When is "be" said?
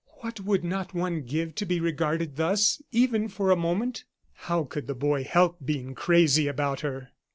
1.63-1.79